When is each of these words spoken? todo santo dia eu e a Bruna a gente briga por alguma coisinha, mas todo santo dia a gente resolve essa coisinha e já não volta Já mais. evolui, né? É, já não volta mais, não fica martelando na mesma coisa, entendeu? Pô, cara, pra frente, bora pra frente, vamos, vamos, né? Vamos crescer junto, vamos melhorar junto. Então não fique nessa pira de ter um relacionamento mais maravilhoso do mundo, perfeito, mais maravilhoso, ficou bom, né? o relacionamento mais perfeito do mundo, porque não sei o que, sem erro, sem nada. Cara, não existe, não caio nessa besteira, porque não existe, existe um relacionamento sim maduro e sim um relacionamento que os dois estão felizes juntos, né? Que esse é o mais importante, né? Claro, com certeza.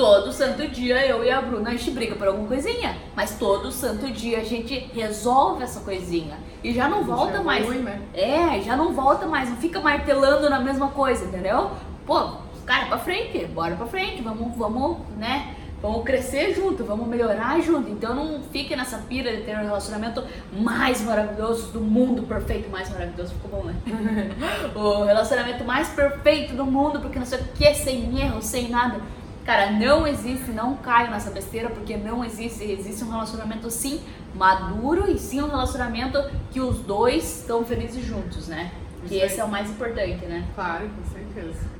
todo 0.00 0.32
santo 0.32 0.66
dia 0.66 1.06
eu 1.06 1.22
e 1.22 1.30
a 1.30 1.42
Bruna 1.42 1.68
a 1.68 1.72
gente 1.72 1.90
briga 1.90 2.14
por 2.14 2.26
alguma 2.26 2.48
coisinha, 2.48 2.96
mas 3.14 3.36
todo 3.38 3.70
santo 3.70 4.10
dia 4.10 4.38
a 4.38 4.44
gente 4.44 4.90
resolve 4.94 5.62
essa 5.62 5.80
coisinha 5.80 6.38
e 6.64 6.72
já 6.72 6.88
não 6.88 7.04
volta 7.04 7.34
Já 7.34 7.42
mais. 7.42 7.62
evolui, 7.62 7.82
né? 7.82 8.00
É, 8.14 8.62
já 8.62 8.74
não 8.76 8.94
volta 8.94 9.26
mais, 9.26 9.50
não 9.50 9.58
fica 9.58 9.78
martelando 9.78 10.48
na 10.48 10.58
mesma 10.58 10.88
coisa, 10.88 11.26
entendeu? 11.26 11.72
Pô, 12.06 12.30
cara, 12.64 12.86
pra 12.86 12.96
frente, 12.96 13.44
bora 13.44 13.76
pra 13.76 13.84
frente, 13.84 14.22
vamos, 14.22 14.56
vamos, 14.56 15.00
né? 15.18 15.54
Vamos 15.82 16.02
crescer 16.02 16.54
junto, 16.54 16.82
vamos 16.82 17.06
melhorar 17.06 17.60
junto. 17.60 17.90
Então 17.90 18.14
não 18.14 18.42
fique 18.50 18.74
nessa 18.74 18.98
pira 18.98 19.36
de 19.36 19.42
ter 19.42 19.54
um 19.54 19.64
relacionamento 19.64 20.24
mais 20.50 21.02
maravilhoso 21.02 21.72
do 21.72 21.80
mundo, 21.80 22.22
perfeito, 22.22 22.70
mais 22.70 22.88
maravilhoso, 22.88 23.34
ficou 23.34 23.60
bom, 23.60 23.66
né? 23.66 23.74
o 24.74 25.04
relacionamento 25.04 25.62
mais 25.62 25.90
perfeito 25.90 26.54
do 26.54 26.64
mundo, 26.64 27.00
porque 27.00 27.18
não 27.18 27.26
sei 27.26 27.38
o 27.40 27.44
que, 27.54 27.74
sem 27.74 28.18
erro, 28.18 28.40
sem 28.40 28.70
nada. 28.70 28.98
Cara, 29.50 29.72
não 29.72 30.06
existe, 30.06 30.52
não 30.52 30.76
caio 30.76 31.10
nessa 31.10 31.28
besteira, 31.28 31.68
porque 31.70 31.96
não 31.96 32.24
existe, 32.24 32.62
existe 32.62 33.02
um 33.02 33.10
relacionamento 33.10 33.68
sim 33.68 34.00
maduro 34.32 35.10
e 35.10 35.18
sim 35.18 35.42
um 35.42 35.48
relacionamento 35.48 36.22
que 36.52 36.60
os 36.60 36.78
dois 36.78 37.40
estão 37.40 37.64
felizes 37.64 38.06
juntos, 38.06 38.46
né? 38.46 38.70
Que 39.08 39.16
esse 39.16 39.40
é 39.40 39.44
o 39.44 39.48
mais 39.48 39.68
importante, 39.68 40.24
né? 40.24 40.46
Claro, 40.54 40.88
com 40.90 41.04
certeza. 41.12 41.70